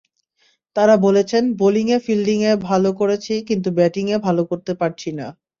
[0.75, 5.27] তারা বলেছেন, বোলিংয়ে-ফিল্ডিংয়ে ভালো করেছি কিন্তু ব্যাটিংয়ে ভালো করতে পারছি না।